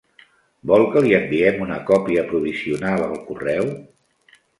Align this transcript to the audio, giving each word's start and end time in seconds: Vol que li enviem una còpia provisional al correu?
Vol 0.69 0.85
que 0.95 1.03
li 1.07 1.11
enviem 1.17 1.59
una 1.65 1.77
còpia 1.89 2.23
provisional 2.31 3.05
al 3.09 3.15
correu? 3.29 3.71